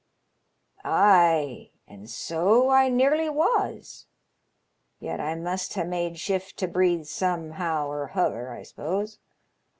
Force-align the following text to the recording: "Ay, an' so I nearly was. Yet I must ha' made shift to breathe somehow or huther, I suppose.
"Ay, 0.83 1.69
an' 1.87 2.07
so 2.07 2.71
I 2.71 2.89
nearly 2.89 3.29
was. 3.29 4.07
Yet 4.99 5.19
I 5.19 5.35
must 5.35 5.75
ha' 5.75 5.85
made 5.85 6.17
shift 6.17 6.57
to 6.57 6.67
breathe 6.67 7.05
somehow 7.05 7.87
or 7.87 8.07
huther, 8.07 8.49
I 8.51 8.63
suppose. 8.63 9.19